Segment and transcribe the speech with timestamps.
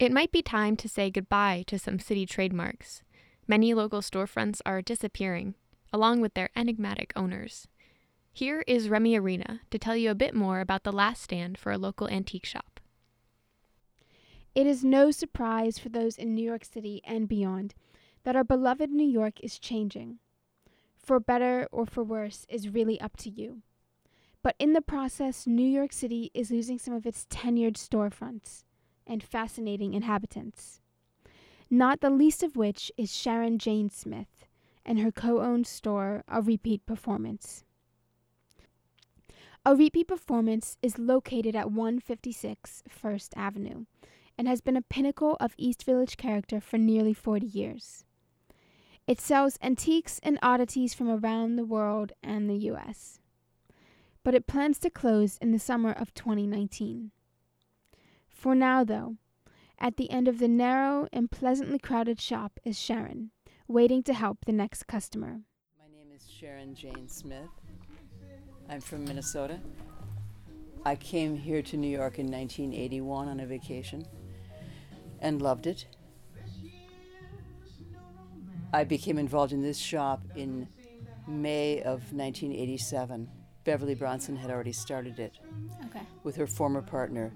[0.00, 3.02] It might be time to say goodbye to some city trademarks.
[3.46, 5.56] Many local storefronts are disappearing,
[5.92, 7.68] along with their enigmatic owners.
[8.32, 11.70] Here is Remie Arena to tell you a bit more about the last stand for
[11.70, 12.80] a local antique shop.
[14.54, 17.74] It is no surprise for those in New York City and beyond
[18.24, 20.18] that our beloved New York is changing.
[20.96, 23.60] For better or for worse is really up to you.
[24.42, 28.62] But in the process, New York City is losing some of its tenured storefronts
[29.06, 30.80] and fascinating inhabitants.
[31.70, 34.46] Not the least of which is Sharon Jane Smith
[34.84, 37.64] and her co owned store, A Repeat Performance.
[39.64, 43.84] A Repeat Performance is located at 156 First Avenue
[44.38, 48.04] and has been a pinnacle of East Village character for nearly 40 years.
[49.06, 53.20] It sells antiques and oddities from around the world and the U.S.,
[54.22, 57.10] but it plans to close in the summer of 2019.
[58.40, 59.16] For now, though,
[59.78, 63.32] at the end of the narrow and pleasantly crowded shop is Sharon,
[63.68, 65.42] waiting to help the next customer.
[65.78, 67.50] My name is Sharon Jane Smith.
[68.70, 69.60] I'm from Minnesota.
[70.86, 74.06] I came here to New York in 1981 on a vacation
[75.20, 75.84] and loved it.
[78.72, 80.66] I became involved in this shop in
[81.28, 83.28] May of 1987.
[83.64, 85.38] Beverly Bronson had already started it
[85.84, 86.00] Okay.
[86.24, 87.34] with her former partner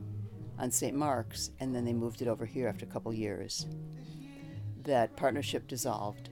[0.59, 0.97] on St.
[0.97, 3.67] Mark's, and then they moved it over here after a couple years.
[4.85, 6.31] That partnership dissolved,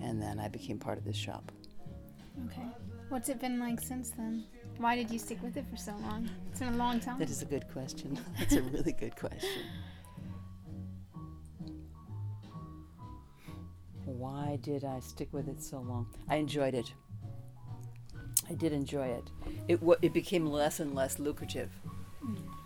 [0.00, 1.52] and then I became part of this shop.
[2.46, 2.66] Okay.
[3.08, 4.44] What's it been like since then?
[4.78, 6.28] Why did you stick with it for so long?
[6.50, 7.18] It's been a long time.
[7.18, 8.18] That is a good question.
[8.38, 9.48] That's a really good question.
[14.04, 16.06] Why did I stick with it so long?
[16.28, 16.92] I enjoyed it.
[18.48, 19.30] I did enjoy it.
[19.68, 21.70] It wa it became less and less lucrative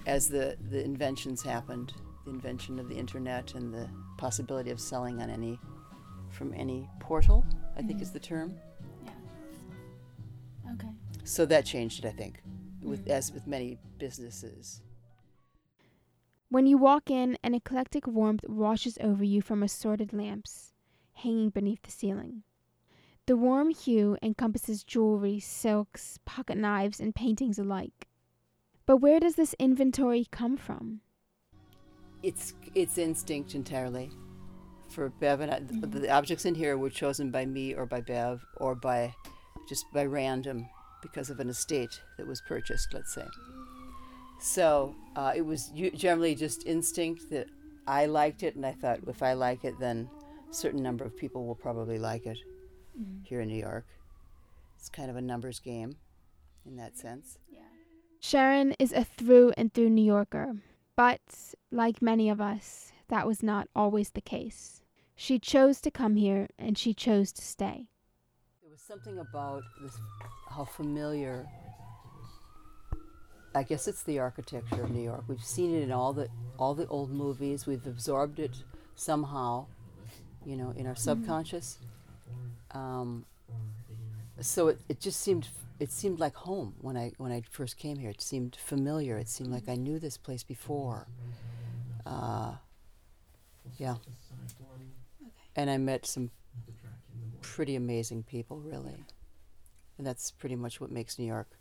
[0.06, 1.92] as the the inventions happened.
[2.24, 5.60] The invention of the internet and the possibility of selling on any
[6.30, 8.02] from any portal, I think mm-hmm.
[8.02, 8.54] is the term.
[9.04, 9.12] Yeah.
[10.72, 10.88] Okay.
[11.22, 12.42] So that changed it, I think,
[12.82, 13.12] with mm-hmm.
[13.12, 14.82] as with many businesses.
[16.48, 20.72] When you walk in, an eclectic warmth washes over you from assorted lamps
[21.14, 22.42] hanging beneath the ceiling.
[23.26, 28.06] The warm hue encompasses jewelry, silks, pocket knives, and paintings alike.
[28.86, 31.00] But where does this inventory come from?
[32.22, 34.10] It's it's instinct entirely.
[34.88, 38.00] For Bev and I, th- the objects in here were chosen by me or by
[38.00, 39.12] Bev or by
[39.68, 40.68] just by random
[41.02, 42.94] because of an estate that was purchased.
[42.94, 43.26] Let's say.
[44.40, 47.48] So uh, it was generally just instinct that
[47.86, 50.08] I liked it, and I thought if I like it, then
[50.48, 52.38] a certain number of people will probably like it
[53.24, 53.86] here in New York.
[54.78, 55.96] It's kind of a numbers game,
[56.64, 57.38] in that sense.
[58.20, 60.56] Sharon is a through and through New Yorker,
[60.96, 61.20] but
[61.70, 64.82] like many of us, that was not always the case.
[65.14, 67.88] She chose to come here and she chose to stay.
[68.62, 69.96] There was something about this,
[70.50, 71.46] how familiar.
[73.54, 75.24] I guess it's the architecture of New York.
[75.28, 76.28] We've seen it in all the
[76.58, 77.66] all the old movies.
[77.66, 78.54] We've absorbed it
[78.94, 79.66] somehow,
[80.44, 81.78] you know, in our subconscious.
[82.72, 83.24] Um,
[84.40, 87.98] so it, it just seemed it seemed like home when I when I first came
[87.98, 88.10] here.
[88.10, 89.18] It seemed familiar.
[89.18, 91.06] It seemed like I knew this place before.
[92.04, 92.54] Uh,
[93.78, 93.96] yeah.
[95.54, 96.30] And I met some
[97.40, 99.04] pretty amazing people, really.
[99.98, 101.58] And that's pretty much what makes New York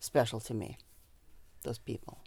[0.00, 0.78] special to me.
[1.62, 2.18] Those people.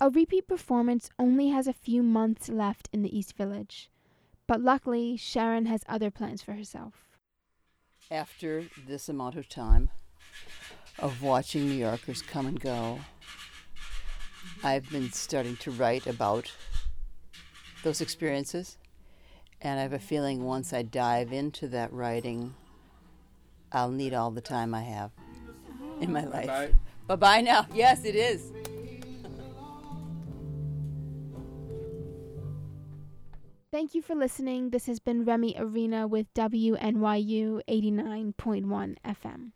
[0.00, 3.90] A repeat performance only has a few months left in the East Village,
[4.46, 7.18] but luckily Sharon has other plans for herself.
[8.10, 9.90] After this amount of time
[10.98, 13.00] of watching New Yorkers come and go,
[14.62, 16.50] I've been starting to write about
[17.82, 18.78] those experiences.
[19.60, 22.54] And I have a feeling once I dive into that writing,
[23.72, 25.10] I'll need all the time I have
[26.00, 26.74] in my life.
[27.06, 27.66] Bye bye now.
[27.74, 28.52] Yes, it is.
[33.70, 34.70] Thank you for listening.
[34.70, 39.50] This has been Remie Arena with WNYU 89.1 FM.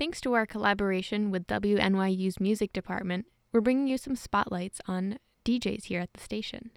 [0.00, 5.84] Thanks to our collaboration with WNYU's music department, we're bringing you some spotlights on DJs
[5.84, 6.70] here at the station.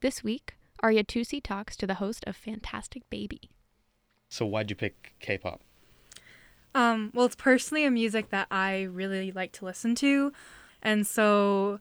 [0.00, 3.50] This week, Arya Tousi talks to the host of Fantastic Baby.
[4.30, 5.60] So why'd you pick K-pop?
[6.74, 10.32] Um, well, it's personally a music that I really like to listen to,
[10.80, 11.80] and so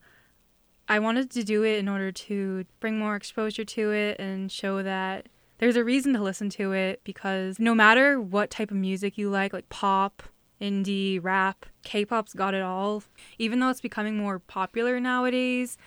[0.89, 4.83] I wanted to do it in order to bring more exposure to it and show
[4.83, 5.29] that
[5.59, 9.29] there's a reason to listen to it because no matter what type of music you
[9.29, 10.24] like, like pop,
[10.63, 13.04] indie, rap, K-pop's got it all.
[13.38, 15.77] Even though it's becoming more popular nowadays,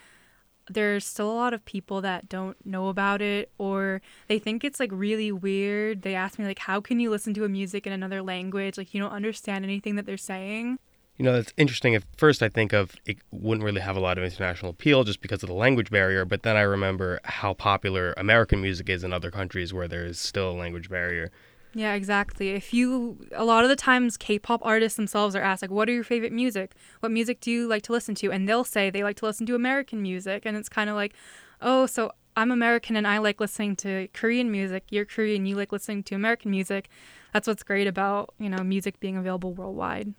[0.68, 4.80] there's still a lot of people that don't know about it or they think it's
[4.80, 6.02] like really weird.
[6.02, 8.76] They ask me like how can you listen to a music in another language?
[8.76, 10.78] Like you don't understand anything that they're saying.
[11.18, 11.94] You know, that's interesting.
[11.94, 15.22] At first, I think of it wouldn't really have a lot of international appeal just
[15.22, 16.26] because of the language barrier.
[16.26, 20.18] But then I remember how popular American music is in other countries where there is
[20.18, 21.30] still a language barrier.
[21.76, 22.52] Yeah, exactly.
[22.52, 25.90] If you, a lot of the times, K pop artists themselves are asked, like, what
[25.90, 26.72] are your favorite music?
[27.00, 28.32] What music do you like to listen to?
[28.32, 30.46] And they'll say they like to listen to American music.
[30.46, 31.12] And it's kind of like,
[31.60, 34.84] oh, so I'm American and I like listening to Korean music.
[34.88, 36.88] You're Korean, you like listening to American music.
[37.34, 40.14] That's what's great about, you know, music being available worldwide.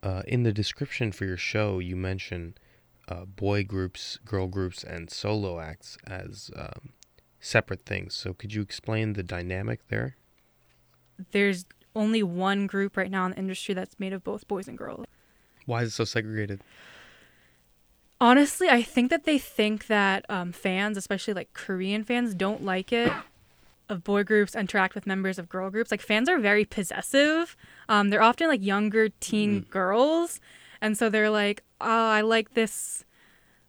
[0.00, 2.54] Uh, in the description for your show, you mention
[3.08, 6.90] uh, boy groups, girl groups, and solo acts as um,
[7.40, 8.14] separate things.
[8.14, 10.18] So could you explain the dynamic there?
[11.32, 11.64] There's
[11.94, 15.06] only one group right now in the industry that's made of both boys and girls.
[15.66, 16.60] Why is it so segregated?
[18.20, 22.92] Honestly, I think that they think that um, fans, especially like Korean fans, don't like
[22.92, 23.12] it
[23.88, 25.90] of boy groups interact with members of girl groups.
[25.90, 27.56] Like fans are very possessive.
[27.88, 29.70] Um, they're often like younger teen mm.
[29.70, 30.40] girls,
[30.80, 33.04] and so they're like, "Oh, I like this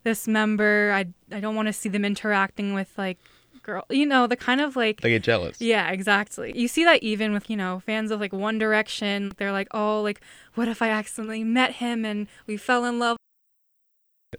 [0.04, 0.92] this member.
[0.94, 3.20] I I don't want to see them interacting with like
[3.66, 3.86] girl.
[3.90, 5.60] You know, the kind of like they get jealous.
[5.60, 6.58] Yeah, exactly.
[6.58, 9.34] You see that even with you know fans of like One Direction.
[9.38, 10.22] They're like, "Oh, like
[10.54, 13.18] what if I accidentally met him and we fell in love?"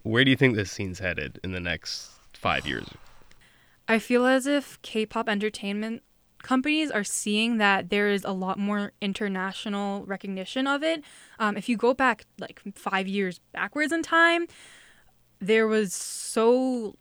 [0.03, 2.87] Where do you think this scene's headed in the next five years?
[3.87, 6.03] I feel as if K pop entertainment
[6.43, 11.03] companies are seeing that there is a lot more international recognition of it.
[11.39, 14.47] Um, if you go back like five years backwards in time,
[15.39, 16.95] there was so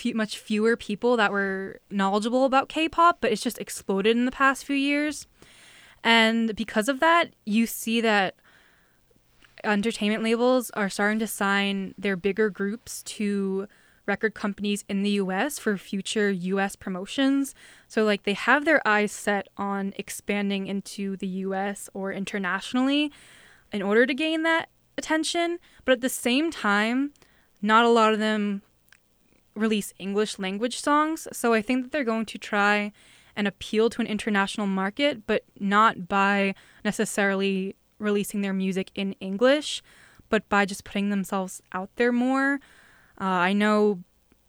[0.00, 4.24] few, much fewer people that were knowledgeable about K pop, but it's just exploded in
[4.24, 5.26] the past few years.
[6.02, 8.34] And because of that, you see that
[9.62, 13.68] entertainment labels are starting to sign their bigger groups to
[14.06, 17.54] record companies in the US for future US promotions.
[17.86, 23.12] So, like, they have their eyes set on expanding into the US or internationally
[23.70, 25.58] in order to gain that attention.
[25.84, 27.12] But at the same time,
[27.60, 28.62] not a lot of them
[29.54, 31.28] release English language songs.
[31.32, 32.92] So, I think that they're going to try
[33.36, 36.54] and appeal to an international market, but not by
[36.84, 39.82] necessarily releasing their music in English,
[40.28, 42.60] but by just putting themselves out there more.
[43.20, 44.00] Uh, I know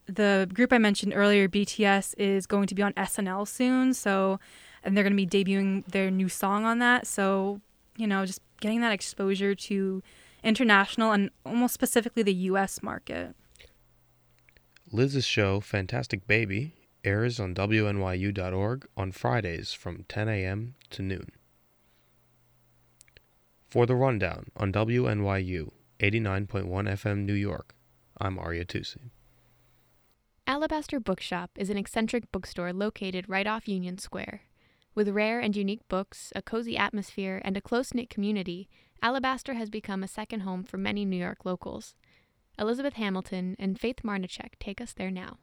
[0.05, 3.93] the group I mentioned earlier, BTS, is going to be on SNL soon.
[3.93, 4.39] So,
[4.83, 7.07] and they're going to be debuting their new song on that.
[7.07, 7.61] So,
[7.97, 10.03] you know, just getting that exposure to
[10.43, 12.81] international and almost specifically the U.S.
[12.81, 13.35] market.
[14.93, 20.75] Liz's show, Fantastic Baby, airs on WNYU.org on Fridays from 10 a.m.
[20.89, 21.31] to noon.
[23.69, 25.71] For the rundown on WNYU
[26.01, 27.73] 89.1 FM New York,
[28.19, 29.11] I'm Arya Tousi.
[30.45, 34.41] Alabaster Bookshop is an eccentric bookstore located right off Union Square.
[34.93, 38.67] With rare and unique books, a cozy atmosphere, and a close knit community,
[39.01, 41.95] Alabaster has become a second home for many New York locals.
[42.61, 45.39] Elizabeth Hamilton and Faith Marnecheck take us there now.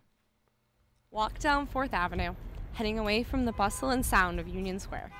[1.10, 2.36] Walk down Fourth Avenue,
[2.74, 5.10] heading away from the bustle and sound of Union Square.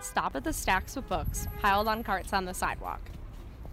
[0.00, 3.00] Stop at the stacks of books piled on carts on the sidewalk.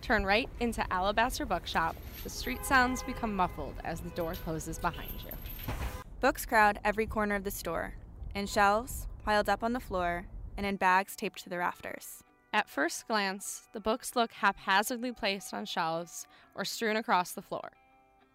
[0.01, 1.95] Turn right into Alabaster Bookshop.
[2.23, 5.31] The street sounds become muffled as the door closes behind you.
[6.19, 7.93] Books crowd every corner of the store,
[8.33, 10.25] in shelves, piled up on the floor,
[10.57, 12.23] and in bags taped to the rafters.
[12.57, 17.73] At first glance, the books look haphazardly placed on shelves or strewn across the floor.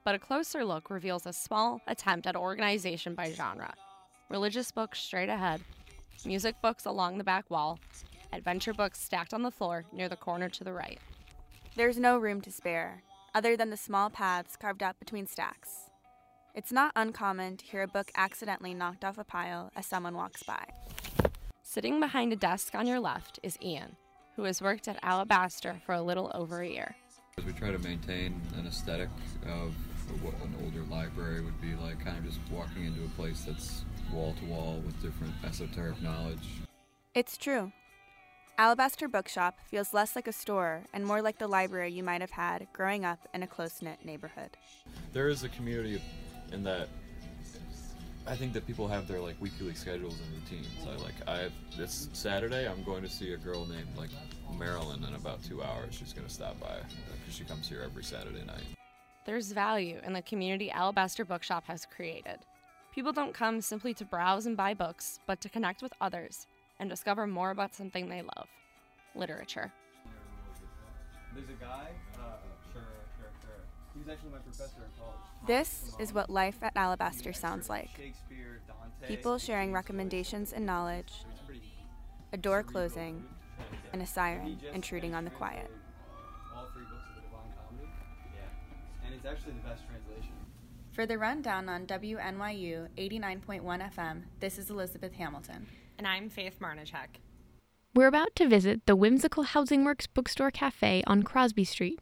[0.04, 3.74] But a closer look reveals a small attempt at organization by genre.
[4.28, 5.60] Religious books straight ahead,
[6.24, 7.80] music books along the back wall,
[8.32, 11.00] adventure books stacked on the floor near the corner to the right.
[11.74, 13.02] There's no room to spare,
[13.34, 15.90] other than the small paths carved out between stacks.
[16.54, 20.44] It's not uncommon to hear a book accidentally knocked off a pile as someone walks
[20.44, 20.64] by.
[21.64, 23.96] Sitting behind a desk on your left is Ian,
[24.36, 26.96] who has worked at Alabaster for a little over a year.
[27.46, 29.08] We try to maintain an aesthetic
[29.46, 29.74] of
[30.22, 33.84] what an older library would be like, kind of just walking into a place that's
[34.12, 36.46] wall to wall with different esoteric knowledge.
[37.14, 37.72] It's true.
[38.58, 42.32] Alabaster Bookshop feels less like a store and more like the library you might have
[42.32, 44.58] had growing up in a close knit neighborhood.
[45.14, 46.02] There is a community
[46.52, 46.88] in that
[48.26, 50.66] I think that people have their like weekly schedules and routines.
[50.86, 54.10] I like I have this Saturday I'm going to see a girl named like
[54.56, 55.94] Marilyn in about two hours.
[55.94, 56.82] She's gonna stop by uh,
[57.18, 58.64] because she comes here every Saturday night.
[59.24, 62.38] There's value in the community Alabaster Bookshop has created.
[62.94, 66.46] People don't come simply to browse and buy books, but to connect with others
[66.78, 68.48] and discover more about something they love
[69.14, 69.72] literature.
[71.34, 71.88] There's a guy,
[75.46, 77.90] This is what life at Alabaster sounds like.
[79.06, 81.12] People sharing recommendations and knowledge,
[82.32, 83.24] a door closing,
[83.92, 85.70] and a siren intruding on the quiet.
[89.04, 90.32] And it's actually the best translation.
[90.92, 93.62] For the rundown on WNYU 89.1
[93.94, 95.66] FM, this is Elizabeth Hamilton.
[95.98, 97.18] And I'm Faith Marnecheck.
[97.94, 102.00] We're about to visit the whimsical Housing Works Bookstore Cafe on Crosby Street.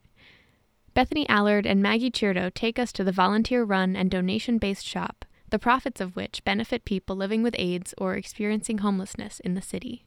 [1.01, 5.25] Bethany Allard and Maggie Chirdo take us to the volunteer run and donation based shop,
[5.49, 10.05] the profits of which benefit people living with AIDS or experiencing homelessness in the city.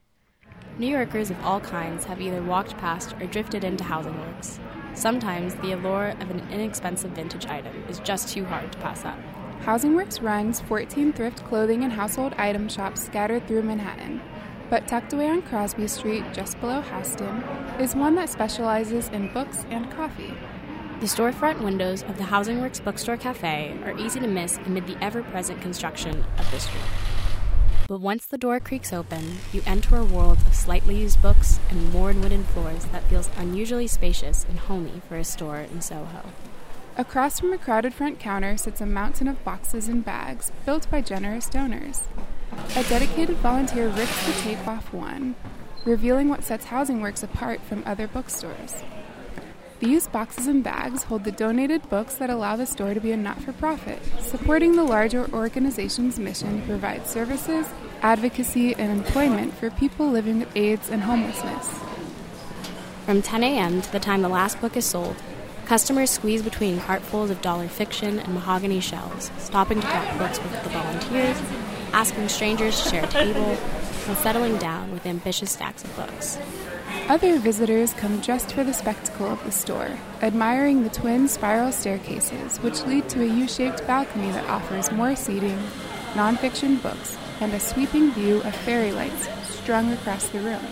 [0.79, 4.61] New Yorkers of all kinds have either walked past or drifted into Housing Works.
[4.95, 9.19] Sometimes the allure of an inexpensive vintage item is just too hard to pass up.
[9.63, 14.21] Housing Works runs 14 thrift clothing and household item shops scattered through Manhattan.
[14.71, 17.43] But tucked away on Crosby Street, just below Houston,
[17.81, 20.35] is one that specializes in books and coffee.
[21.05, 24.97] The storefront windows of the Housing Works Bookstore Cafe are easy to miss amid the
[25.05, 26.81] ever present construction of the street.
[27.87, 31.93] But once the door creaks open, you enter a world of slightly used books and
[31.93, 36.23] worn wooden floors that feels unusually spacious and homey for a store in Soho.
[36.97, 41.03] Across from a crowded front counter sits a mountain of boxes and bags built by
[41.03, 42.05] generous donors.
[42.77, 45.35] A dedicated volunteer rips the tape off one,
[45.85, 48.83] revealing what sets Housing Works apart from other bookstores.
[49.85, 53.19] These boxes and bags hold the donated books that allow the store to be a
[53.19, 57.67] not for profit, supporting the larger organization's mission to provide services,
[58.01, 61.69] advocacy, and employment for people living with AIDS and homelessness.
[63.05, 63.83] From 10 a.m.
[63.83, 65.17] to the time the last book is sold,
[65.67, 70.63] customers squeeze between cartfuls of dollar fiction and mahogany shelves, stopping to grab books with
[70.63, 71.37] the volunteers,
[71.93, 73.59] asking strangers to share a table,
[74.09, 76.39] and settling down with ambitious stacks of books.
[77.09, 82.57] Other visitors come just for the spectacle of the store, admiring the twin spiral staircases,
[82.59, 85.59] which lead to a U shaped balcony that offers more seating,
[86.15, 90.65] nonfiction books, and a sweeping view of fairy lights strung across the room.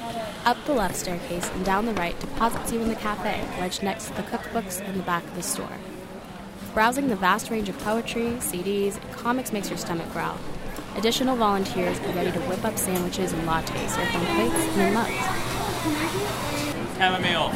[0.45, 4.07] Up the left staircase and down the right deposits you in the cafe, wedged next
[4.07, 5.79] to the cookbooks in the back of the store.
[6.73, 10.39] Browsing the vast range of poetry, CDs, and comics makes your stomach growl.
[10.97, 15.52] Additional volunteers are ready to whip up sandwiches and lattes served on plates and mugs.
[16.99, 17.51] Have a meal.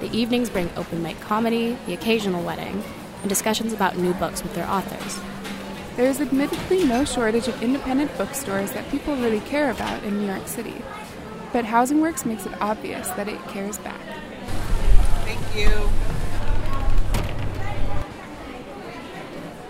[0.00, 2.82] The evenings bring open mic comedy, the occasional wedding,
[3.20, 5.20] and discussions about new books with their authors.
[5.96, 10.26] There is admittedly no shortage of independent bookstores that people really care about in New
[10.26, 10.74] York City,
[11.52, 14.00] but Housing Works makes it obvious that it cares back.
[15.24, 15.70] Thank you.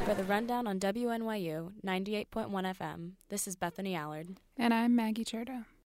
[0.04, 4.36] For the rundown on WNYU 98.1 FM, this is Bethany Allard.
[4.56, 5.64] And I'm Maggie Chirdo.